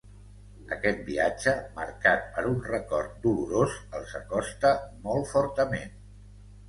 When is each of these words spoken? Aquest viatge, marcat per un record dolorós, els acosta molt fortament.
Aquest 0.75 1.01
viatge, 1.09 1.51
marcat 1.75 2.25
per 2.37 2.45
un 2.53 2.57
record 2.69 3.19
dolorós, 3.27 3.77
els 4.01 4.17
acosta 4.21 4.73
molt 5.05 5.31
fortament. 5.35 5.93